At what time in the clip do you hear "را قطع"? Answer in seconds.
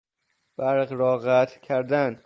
0.93-1.59